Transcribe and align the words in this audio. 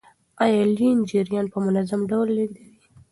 آیا 0.43 0.63
لین 0.77 0.97
جریان 1.09 1.45
په 1.53 1.57
منظم 1.65 2.01
ډول 2.09 2.27
لیږدوي؟ 2.37 2.75